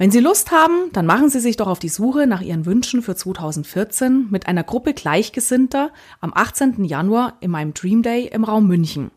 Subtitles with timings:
[0.00, 3.02] Wenn Sie Lust haben, dann machen Sie sich doch auf die Suche nach Ihren Wünschen
[3.02, 6.84] für 2014 mit einer Gruppe Gleichgesinnter am 18.
[6.84, 9.10] Januar in meinem Dream Day im Raum München.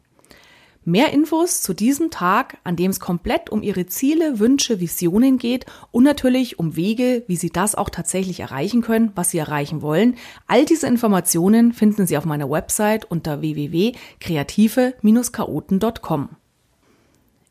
[0.84, 5.68] Mehr Infos zu diesem Tag, an dem es komplett um Ihre Ziele, Wünsche, Visionen geht
[5.92, 10.16] und natürlich um Wege, wie Sie das auch tatsächlich erreichen können, was Sie erreichen wollen.
[10.48, 16.30] All diese Informationen finden Sie auf meiner Website unter www.kreative-chaoten.com.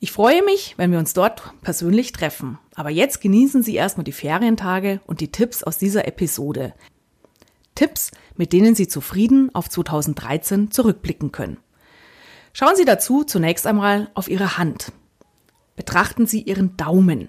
[0.02, 2.58] Ich freue mich, wenn wir uns dort persönlich treffen.
[2.74, 6.72] Aber jetzt genießen Sie erstmal die Ferientage und die Tipps aus dieser Episode.
[7.74, 11.58] Tipps, mit denen Sie zufrieden auf 2013 zurückblicken können.
[12.54, 14.92] Schauen Sie dazu zunächst einmal auf Ihre Hand.
[15.76, 17.28] Betrachten Sie Ihren Daumen.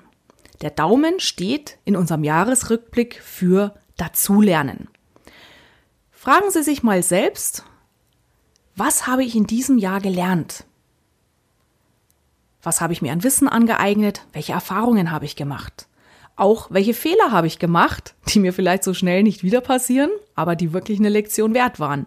[0.62, 4.88] Der Daumen steht in unserem Jahresrückblick für Dazulernen.
[6.10, 7.66] Fragen Sie sich mal selbst,
[8.78, 10.64] was habe ich in diesem Jahr gelernt?
[12.64, 14.26] Was habe ich mir an Wissen angeeignet?
[14.34, 15.88] Welche Erfahrungen habe ich gemacht?
[16.36, 20.56] Auch welche Fehler habe ich gemacht, die mir vielleicht so schnell nicht wieder passieren, aber
[20.56, 22.06] die wirklich eine Lektion wert waren?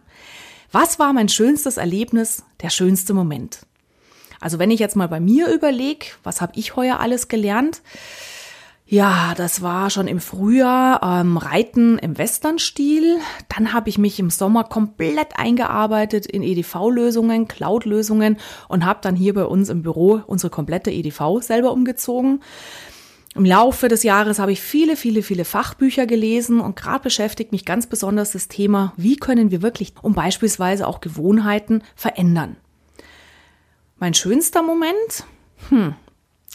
[0.73, 3.61] Was war mein schönstes Erlebnis, der schönste Moment?
[4.41, 7.81] Also wenn ich jetzt mal bei mir überlege, was habe ich heuer alles gelernt?
[8.87, 13.19] Ja, das war schon im Frühjahr ähm, Reiten im Westernstil.
[13.49, 18.37] Dann habe ich mich im Sommer komplett eingearbeitet in EDV-Lösungen, Cloud-Lösungen
[18.69, 22.43] und habe dann hier bei uns im Büro unsere komplette EDV selber umgezogen.
[23.35, 27.65] Im Laufe des Jahres habe ich viele, viele, viele Fachbücher gelesen und gerade beschäftigt mich
[27.65, 32.57] ganz besonders das Thema, wie können wir wirklich um beispielsweise auch Gewohnheiten verändern.
[33.99, 35.25] Mein schönster Moment?
[35.71, 35.95] Hm,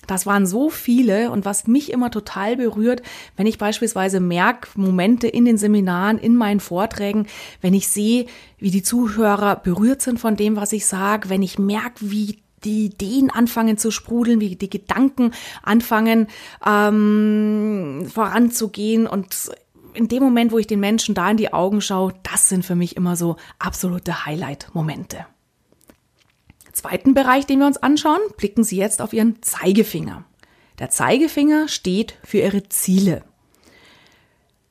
[0.08, 3.02] das waren so viele und was mich immer total berührt,
[3.38, 7.28] wenn ich beispielsweise merke, Momente in den Seminaren, in meinen Vorträgen,
[7.62, 8.26] wenn ich sehe,
[8.58, 12.88] wie die Zuhörer berührt sind von dem, was ich sage, wenn ich merke, wie die
[12.88, 15.32] Ideen anfangen zu sprudeln, wie die Gedanken
[15.64, 16.28] anfangen
[16.66, 19.52] ähm, voranzugehen und
[19.94, 22.76] in dem Moment, wo ich den Menschen da in die Augen schaue, das sind für
[22.76, 25.26] mich immer so absolute Highlight-Momente.
[26.74, 30.26] Zweiten Bereich, den wir uns anschauen, blicken Sie jetzt auf Ihren Zeigefinger.
[30.80, 33.24] Der Zeigefinger steht für Ihre Ziele.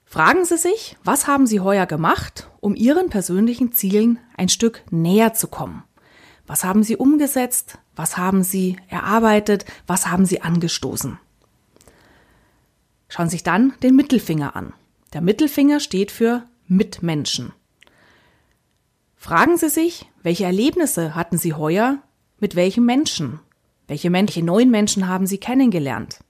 [0.04, 5.34] Fragen Sie sich, was haben Sie heuer gemacht, um Ihren persönlichen Zielen ein Stück näher
[5.34, 5.84] zu kommen?
[6.46, 7.78] Was haben Sie umgesetzt?
[7.94, 9.66] Was haben Sie erarbeitet?
[9.86, 11.18] Was haben Sie angestoßen?
[13.10, 14.72] Schauen Sie sich dann den Mittelfinger an.
[15.12, 17.52] Der Mittelfinger steht für Mitmenschen.
[19.20, 21.98] Fragen Sie sich, welche Erlebnisse hatten Sie heuer
[22.38, 23.40] mit welchen Menschen?
[23.88, 26.20] Welche, welche neuen Menschen haben Sie kennengelernt?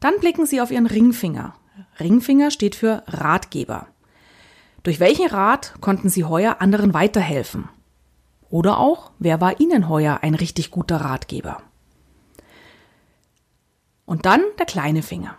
[0.00, 1.54] Dann blicken Sie auf Ihren Ringfinger.
[2.00, 3.86] Ringfinger steht für Ratgeber.
[4.82, 7.68] Durch welchen Rat konnten Sie heuer anderen weiterhelfen?
[8.50, 11.62] Oder auch, wer war Ihnen heuer ein richtig guter Ratgeber?
[14.04, 15.36] Und dann der kleine Finger.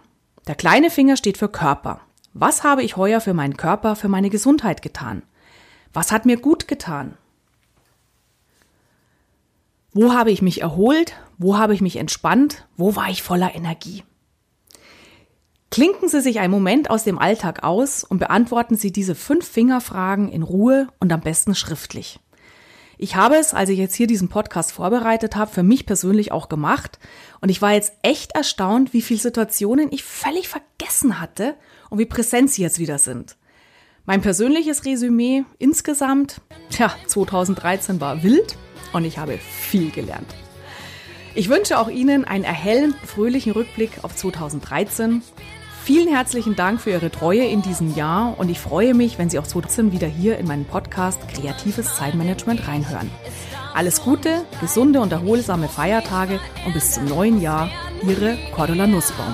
[0.48, 2.00] Der kleine Finger steht für Körper.
[2.34, 5.24] Was habe ich heuer für meinen Körper, für meine Gesundheit getan?
[5.94, 7.18] Was hat mir gut getan?
[9.94, 11.14] Wo habe ich mich erholt?
[11.38, 12.68] Wo habe ich mich entspannt?
[12.76, 14.04] Wo war ich voller Energie?
[15.70, 20.30] Klinken Sie sich einen Moment aus dem Alltag aus und beantworten Sie diese fünf Fingerfragen
[20.30, 22.20] in Ruhe und am besten schriftlich.
[22.98, 26.48] Ich habe es, als ich jetzt hier diesen Podcast vorbereitet habe, für mich persönlich auch
[26.48, 27.00] gemacht.
[27.42, 31.56] Und ich war jetzt echt erstaunt, wie viele Situationen ich völlig vergessen hatte
[31.90, 33.36] und wie präsent sie jetzt wieder sind.
[34.06, 38.58] Mein persönliches Resümee insgesamt, tja, 2013 war wild
[38.92, 40.36] und ich habe viel gelernt.
[41.36, 45.24] Ich wünsche auch Ihnen einen erhellenden, fröhlichen Rückblick auf 2013.
[45.86, 49.40] Vielen herzlichen Dank für Ihre Treue in diesem Jahr und ich freue mich, wenn Sie
[49.40, 53.10] auch 2013 wieder hier in meinen Podcast Kreatives Zeitmanagement reinhören.
[53.74, 57.70] Alles Gute, gesunde und erholsame Feiertage und bis zum neuen Jahr,
[58.06, 59.34] Ihre Cordula Nussbaum.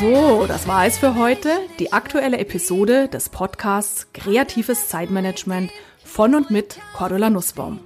[0.00, 1.48] So, das war es für heute.
[1.78, 5.70] Die aktuelle Episode des Podcasts Kreatives Zeitmanagement
[6.04, 7.80] von und mit Cordula Nussbaum.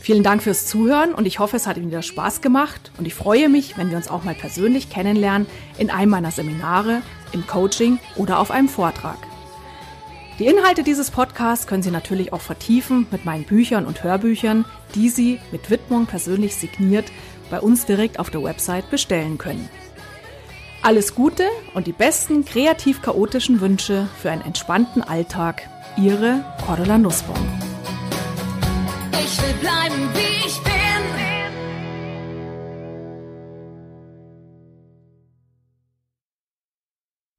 [0.00, 3.14] Vielen Dank fürs Zuhören und ich hoffe, es hat Ihnen wieder Spaß gemacht und ich
[3.14, 5.46] freue mich, wenn wir uns auch mal persönlich kennenlernen
[5.78, 7.00] in einem meiner Seminare,
[7.32, 9.16] im Coaching oder auf einem Vortrag.
[10.38, 15.08] Die Inhalte dieses Podcasts können Sie natürlich auch vertiefen mit meinen Büchern und Hörbüchern, die
[15.08, 17.06] Sie mit Widmung persönlich signiert
[17.50, 19.70] bei uns direkt auf der Website bestellen können.
[20.84, 21.44] Alles Gute
[21.74, 25.68] und die besten kreativ-chaotischen Wünsche für einen entspannten Alltag.
[25.96, 27.36] Ihre Cordula Nussbaum.
[29.12, 30.71] Ich will bleiben, wie ich bin.